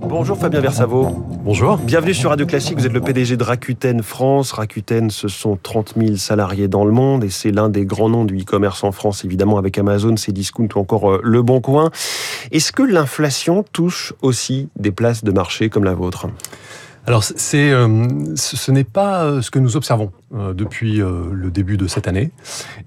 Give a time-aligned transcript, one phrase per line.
[0.00, 1.08] Bonjour Fabien Versavo.
[1.44, 1.76] Bonjour.
[1.78, 2.78] Bienvenue sur Radio Classique.
[2.78, 4.52] Vous êtes le PDG de Rakuten France.
[4.52, 8.24] Rakuten, ce sont 30 000 salariés dans le monde et c'est l'un des grands noms
[8.24, 11.90] du e-commerce en France, évidemment, avec Amazon, Cdiscount ou encore euh, Le Bon Coin.
[12.50, 16.26] Est-ce que l'inflation touche aussi des places de marché comme la vôtre?
[17.08, 18.06] Alors, c'est, euh,
[18.36, 22.32] ce n'est pas euh, ce que nous observons euh, depuis le début de cette année.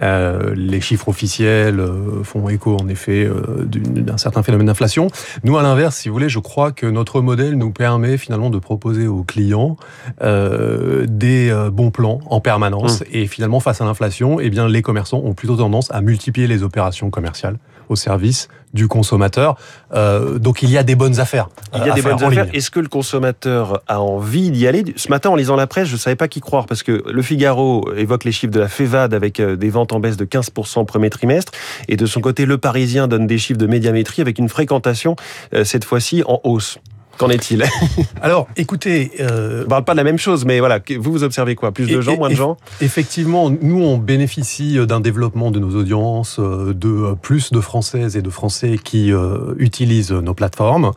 [0.00, 1.84] les chiffres officiels
[2.22, 3.28] font écho, en effet,
[3.66, 5.08] d'un certain phénomène d'inflation.
[5.42, 8.58] Nous, à l'inverse, si vous voulez, je crois que notre modèle nous permet finalement de
[8.60, 9.76] proposer aux clients
[10.20, 13.00] des bons plans en permanence.
[13.00, 13.04] Mmh.
[13.10, 16.62] Et finalement, face à l'inflation, eh bien, les commerçants ont plutôt tendance à multiplier les
[16.62, 17.56] opérations commerciales
[17.88, 19.56] au service du consommateur.
[19.94, 21.48] Euh, donc il y a des bonnes affaires.
[21.74, 22.48] Il y a des bonnes affaires.
[22.52, 24.84] Est-ce que le consommateur a envie d'y aller?
[24.96, 27.22] Ce matin, en lisant la presse, je ne savais pas qui croire parce que Le
[27.22, 30.84] Figaro évoque les chiffres de la FEVAD avec euh, des ventes en baisse de 15%
[30.84, 31.52] premier trimestre.
[31.88, 35.16] Et de son côté, Le Parisien donne des chiffres de médiamétrie avec une fréquentation,
[35.54, 36.78] euh, cette fois-ci, en hausse.
[37.18, 37.64] Qu'en est-il?
[38.22, 39.12] Alors, écoutez...
[39.20, 39.64] Euh...
[39.64, 41.72] On parle pas de la même chose, mais voilà, vous, vous observez quoi?
[41.72, 42.56] Plus de gens, moins de gens?
[42.80, 48.16] Effectivement, nous, on bénéficie d'un développement de nos audiences, euh, de euh, plus de Françaises
[48.16, 50.92] et de Français qui euh, utilisent nos plateformes.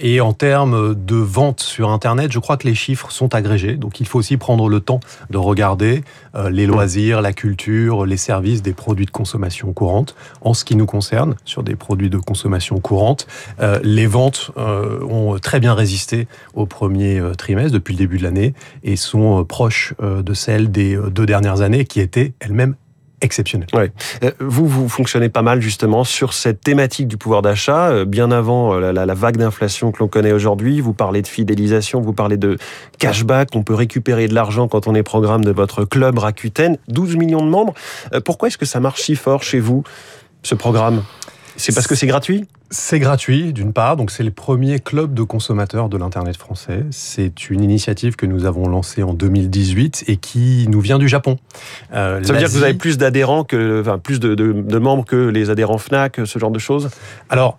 [0.00, 3.74] et en termes de vente sur Internet, je crois que les chiffres sont agrégés.
[3.74, 5.00] Donc, il faut aussi prendre le temps
[5.30, 6.02] de regarder
[6.50, 10.14] les loisirs, la culture, les services des produits de consommation courante.
[10.40, 13.26] En ce qui nous concerne, sur des produits de consommation courante,
[13.82, 18.54] les ventes ont très bien résisté au premier euh, trimestre depuis le début de l'année
[18.82, 22.74] et sont euh, proches euh, de celles des deux dernières années qui étaient elles-mêmes
[23.20, 23.68] exceptionnelles.
[23.72, 23.90] Ouais.
[24.38, 29.14] Vous, vous fonctionnez pas mal justement sur cette thématique du pouvoir d'achat, bien avant la,
[29.14, 30.80] vague d'inflation que l'on connaît aujourd'hui.
[30.80, 32.58] Vous parlez de fidélisation, vous parlez de
[33.00, 37.16] cashback, on peut récupérer de l'argent quand on est programme de votre club Rakuten, 12
[37.16, 37.74] millions de membres.
[38.24, 39.82] Pourquoi est-ce que ça marche si fort chez vous,
[40.44, 41.02] ce programme?
[41.56, 42.46] C'est parce que c'est gratuit?
[42.70, 46.84] C'est gratuit, d'une part, donc c'est le premier club de consommateurs de l'Internet français.
[46.90, 51.38] C'est une initiative que nous avons lancée en 2018 et qui nous vient du Japon.
[51.94, 55.16] Euh, Ça veut dire que vous avez plus d'adhérents, que, enfin, plus de, membres que
[55.16, 56.90] les adhérents FNAC, ce genre de choses?
[57.30, 57.58] Alors,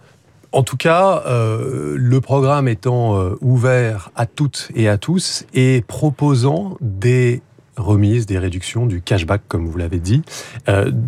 [0.51, 5.83] en tout cas, euh, le programme étant euh, ouvert à toutes et à tous et
[5.87, 7.41] proposant des
[7.77, 10.21] remises, des réductions, du cashback, comme vous l'avez dit,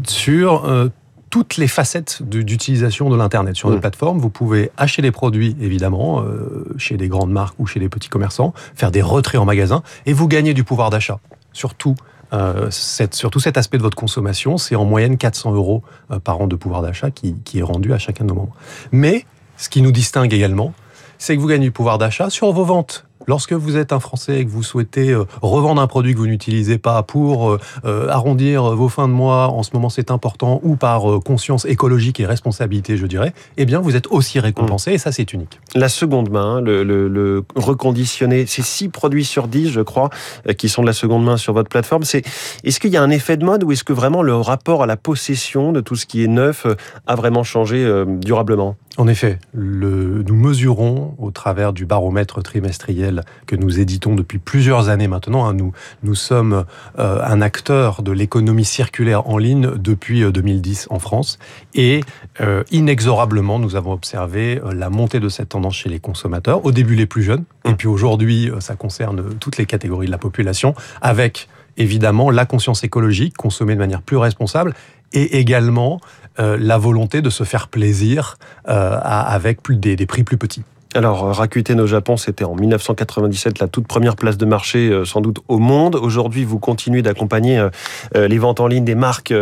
[0.07, 0.89] sur
[1.31, 3.81] toutes les facettes d'utilisation de l'Internet sur nos mmh.
[3.81, 4.19] plateformes.
[4.19, 8.09] Vous pouvez acheter des produits, évidemment, euh, chez des grandes marques ou chez des petits
[8.09, 11.19] commerçants, faire des retraits en magasin, et vous gagnez du pouvoir d'achat.
[11.53, 11.95] Surtout,
[12.33, 16.39] euh, cette, surtout cet aspect de votre consommation, c'est en moyenne 400 euros euh, par
[16.41, 18.55] an de pouvoir d'achat qui, qui est rendu à chacun de nos membres.
[18.91, 19.25] Mais
[19.55, 20.73] ce qui nous distingue également,
[21.17, 23.05] c'est que vous gagnez du pouvoir d'achat sur vos ventes.
[23.27, 26.27] Lorsque vous êtes un Français et que vous souhaitez euh, revendre un produit que vous
[26.27, 30.59] n'utilisez pas pour euh, euh, arrondir vos fins de mois, en ce moment c'est important,
[30.63, 34.97] ou par conscience écologique et responsabilité, je dirais, eh bien vous êtes aussi récompensé et
[34.97, 35.59] ça c'est unique.
[35.75, 40.09] La seconde main, le, le, reconditionné, c'est 6 produits sur 10, je crois,
[40.57, 42.03] qui sont de la seconde main sur votre plateforme.
[42.03, 42.23] C'est,
[42.63, 44.85] est-ce qu'il y a un effet de mode ou est-ce que vraiment le rapport à
[44.85, 46.65] la possession de tout ce qui est neuf
[47.07, 48.75] a vraiment changé durablement?
[48.97, 55.07] En effet, nous mesurons au travers du baromètre trimestriel que nous éditons depuis plusieurs années
[55.07, 55.45] maintenant.
[55.45, 55.71] Hein, nous,
[56.03, 56.65] nous sommes
[56.99, 61.39] euh, un acteur de l'économie circulaire en ligne depuis 2010 euh, en France
[61.73, 62.01] et
[62.41, 66.95] euh, inexorablement nous avons observé la montée de cette tendance chez les consommateurs, au début
[66.95, 71.47] les plus jeunes, et puis aujourd'hui ça concerne toutes les catégories de la population, avec
[71.77, 74.73] évidemment la conscience écologique, consommer de manière plus responsable,
[75.13, 75.99] et également
[76.39, 80.63] euh, la volonté de se faire plaisir euh, avec des prix plus petits.
[80.93, 85.21] Alors, euh, Rakuten au Japon, c'était en 1997 la toute première place de marché, sans
[85.21, 85.95] doute au monde.
[85.95, 87.67] Aujourd'hui, vous continuez d'accompagner
[88.15, 89.33] les ventes en ligne des marques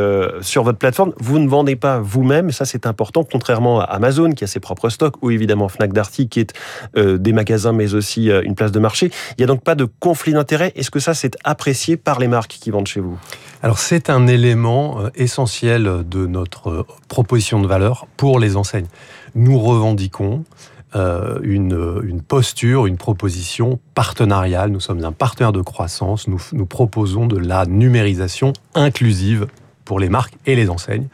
[0.42, 1.14] sur votre plateforme.
[1.20, 4.90] Vous ne vendez pas vous-même, ça c'est important, contrairement à Amazon qui a ses propres
[4.90, 6.54] stocks, ou évidemment Fnac Darty qui est
[6.96, 9.12] des magasins, mais aussi une place de marché.
[9.32, 10.72] Il n'y a donc pas de conflit d'intérêt.
[10.76, 13.18] Est-ce que ça c'est apprécié par les marques qui vendent chez vous?
[13.62, 18.88] Alors c'est un élément euh, essentiel de notre euh, proposition de valeur pour les enseignes.
[19.36, 20.46] Nous revendiquons
[20.96, 24.72] euh, une, une, posture, une proposition partenariale.
[24.72, 26.28] Nous sommes un partenaire de croissance.
[26.28, 29.48] Nous, nous proposons de la numérisation inclusive
[29.86, 31.08] pour les marques et les enseignes.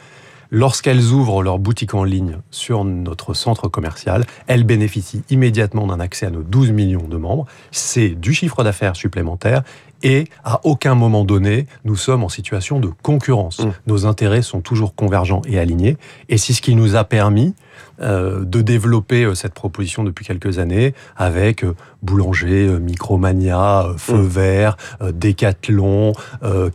[0.51, 6.27] Lorsqu'elles ouvrent leur boutique en ligne sur notre centre commercial, elles bénéficient immédiatement d'un accès
[6.27, 7.45] à nos 12 millions de membres.
[7.71, 9.63] C'est du chiffre d'affaires supplémentaire
[10.05, 13.59] et à aucun moment donné, nous sommes en situation de concurrence.
[13.59, 13.71] Mmh.
[13.87, 15.97] Nos intérêts sont toujours convergents et alignés.
[16.29, 17.55] Et c'est ce qui nous a permis
[17.99, 21.65] de développer cette proposition depuis quelques années avec
[22.03, 24.27] Boulanger, Micromania, Feu mmh.
[24.27, 26.13] Vert, Decathlon,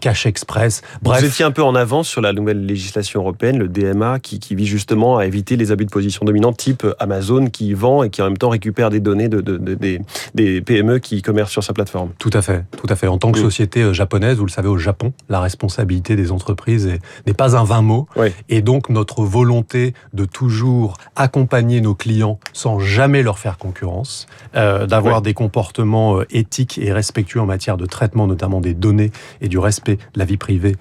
[0.00, 0.82] Cash Express.
[1.02, 1.20] Bref.
[1.20, 4.54] Vous étiez un peu en avance sur la nouvelle législation européenne, le DMA, qui, qui
[4.54, 8.22] vise justement à éviter les abus de position dominante type Amazon qui vend et qui
[8.22, 10.00] en même temps récupère des données de, des,
[10.34, 12.10] des, PME qui commercent sur sa plateforme.
[12.18, 13.06] Tout à fait, tout à fait.
[13.06, 16.90] En tant que société euh, japonaise, vous le savez, au Japon, la responsabilité des entreprises
[17.26, 18.08] n'est pas un vain mot.
[18.49, 24.26] Et donc notre volonté de toujours accompagner nos clients sans jamais leur faire concurrence,
[24.56, 29.12] euh, d'avoir des comportements euh, éthiques et respectueux en matière de traitement notamment des données
[29.40, 30.76] et du respect de la vie privée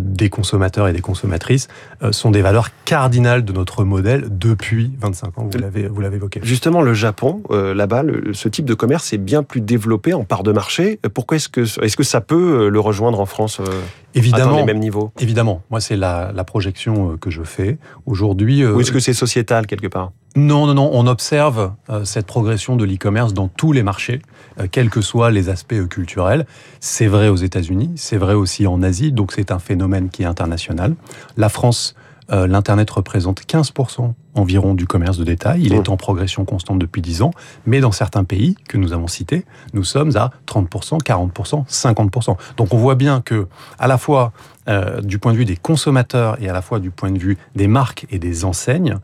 [0.00, 1.68] des consommateurs et des consommatrices,
[2.10, 6.40] sont des valeurs cardinales de notre modèle depuis 25 ans, vous l'avez évoqué.
[6.42, 8.02] Justement, le Japon, là-bas,
[8.32, 10.98] ce type de commerce est bien plus développé en part de marché.
[11.14, 13.82] Pourquoi est-ce que, est que ça peut euh, le rejoindre en France euh,
[14.14, 15.12] Évidemment, les mêmes niveaux?
[15.18, 15.62] Évidemment.
[15.70, 17.78] Moi, c'est la, projection euh, que je fais.
[18.06, 18.64] Aujourd'hui.
[18.64, 20.12] Ou est-ce que c'est sociétal quelque part?
[20.36, 20.90] Non, non, non.
[20.92, 21.72] On observe
[22.04, 24.22] cette progression de l'e-commerce dans tous les marchés,
[24.70, 26.46] quels que soient les aspects culturels.
[26.80, 30.26] C'est vrai aux États-Unis, c'est vrai aussi en Asie, donc c'est un phénomène qui est
[30.26, 30.94] international.
[31.36, 31.94] La France
[32.30, 35.62] euh, l'Internet représente 15% environ du commerce de détail.
[35.64, 37.32] Il est en progression constante depuis 10 ans.
[37.66, 42.36] Mais dans certains pays que nous avons cités, nous sommes à 30%, 40%, 50%.
[42.56, 43.46] Donc on voit bien que,
[43.78, 44.32] à la fois
[44.68, 47.36] euh, du point de vue des consommateurs et à la fois du point de vue
[47.56, 48.98] des marques et des enseignes,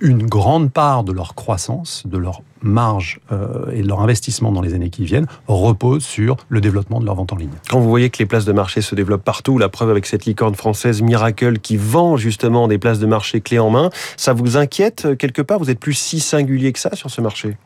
[0.00, 4.60] une grande part de leur croissance, de leur marge euh, et de leur investissement dans
[4.60, 7.50] les années qui viennent repose sur le développement de leur vente en ligne.
[7.70, 10.24] Quand vous voyez que les places de marché se développent partout, la preuve avec cette
[10.24, 14.56] licorne française Miracle qui vend justement des places de marché clés en main, ça vous
[14.56, 15.58] inquiète euh, quelque part?
[15.58, 17.56] Vous êtes plus si singulier que ça sur ce marché?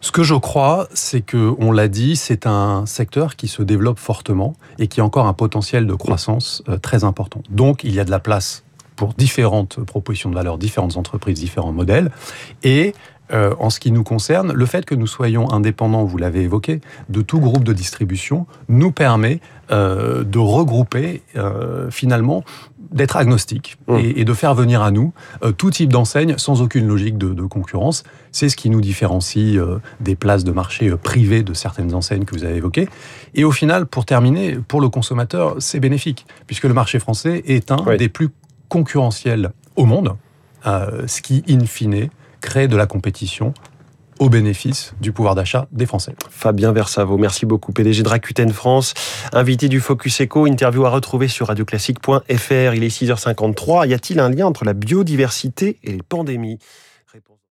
[0.00, 3.98] Ce que je crois, c'est que, on l'a dit, c'est un secteur qui se développe
[3.98, 7.42] fortement et qui a encore un potentiel de croissance euh, très important.
[7.48, 8.63] Donc, il y a de la place
[8.96, 12.10] pour différentes propositions de valeur, différentes entreprises, différents modèles.
[12.62, 12.94] Et
[13.32, 16.80] euh, en ce qui nous concerne, le fait que nous soyons indépendants, vous l'avez évoqué,
[17.08, 22.44] de tout groupe de distribution, nous permet euh, de regrouper euh, finalement
[22.92, 23.96] d'être agnostique mmh.
[24.16, 25.12] et, de faire venir à nous
[25.56, 28.04] tout type d'enseigne sans aucune logique de, concurrence.
[28.30, 29.58] C'est ce qui nous différencie
[29.98, 32.88] des places de marché privées de certaines enseignes que vous avez évoquées.
[33.34, 37.72] Et au final, pour terminer, pour le consommateur, c'est bénéfique, puisque le marché français est
[37.72, 38.28] un des plus
[38.74, 40.16] concurrentiels au monde,
[40.64, 42.08] ce qui, in fine,
[42.40, 43.54] crée de la compétition
[44.18, 46.16] au bénéfice du pouvoir d'achat des Français.
[46.28, 47.72] Fabien Versavo, merci beaucoup.
[47.72, 48.94] PDG de France,
[49.32, 52.74] invité du Focus Eco, interview à retrouver sur radioclassique.fr.
[52.74, 53.86] Il est 6h53.
[53.88, 56.58] Y a-t-il un lien entre la biodiversité et les pandémies?